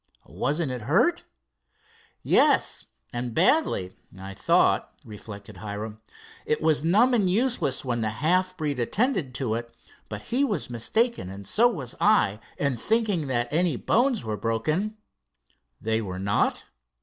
"Wasn't 0.25 0.71
it 0.71 0.81
hurt?" 0.81 1.25
"Yes, 2.23 2.85
and 3.13 3.35
badly, 3.35 3.93
I 4.17 4.33
thought," 4.33 4.95
reflected 5.05 5.57
Hiram. 5.57 6.01
"It 6.43 6.59
was 6.59 6.83
numb 6.83 7.13
and 7.13 7.29
useless 7.29 7.85
when 7.85 8.01
the 8.01 8.09
half 8.09 8.57
breed 8.57 8.79
attended 8.79 9.35
to 9.35 9.53
it, 9.53 9.71
but 10.09 10.23
he 10.23 10.43
was 10.43 10.71
mistaken 10.71 11.29
and 11.29 11.45
so 11.47 11.67
was 11.67 11.93
I 12.01 12.39
in 12.57 12.77
thinking 12.77 13.27
that 13.27 13.53
any 13.53 13.75
bones 13.75 14.23
were 14.23 14.37
broken." 14.37 14.97
"They 15.79 16.01
were 16.01 16.17
not?" 16.17 16.63